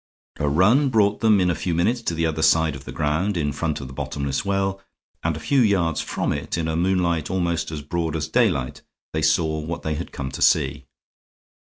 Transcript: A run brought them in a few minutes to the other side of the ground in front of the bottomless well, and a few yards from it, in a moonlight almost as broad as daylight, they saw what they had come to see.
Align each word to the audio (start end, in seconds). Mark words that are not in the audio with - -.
A 0.39 0.49
run 0.49 0.89
brought 0.89 1.19
them 1.19 1.39
in 1.39 1.51
a 1.51 1.53
few 1.53 1.75
minutes 1.75 2.01
to 2.01 2.15
the 2.15 2.25
other 2.25 2.41
side 2.41 2.75
of 2.75 2.85
the 2.85 2.91
ground 2.91 3.37
in 3.37 3.51
front 3.51 3.79
of 3.79 3.87
the 3.87 3.93
bottomless 3.93 4.43
well, 4.43 4.81
and 5.21 5.37
a 5.37 5.39
few 5.39 5.61
yards 5.61 6.01
from 6.01 6.33
it, 6.33 6.57
in 6.57 6.67
a 6.67 6.75
moonlight 6.75 7.29
almost 7.29 7.69
as 7.69 7.83
broad 7.83 8.15
as 8.15 8.27
daylight, 8.27 8.81
they 9.13 9.21
saw 9.21 9.59
what 9.59 9.83
they 9.83 9.93
had 9.93 10.11
come 10.11 10.31
to 10.31 10.41
see. 10.41 10.87